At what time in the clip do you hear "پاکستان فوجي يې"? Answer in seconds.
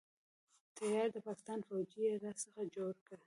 1.27-2.13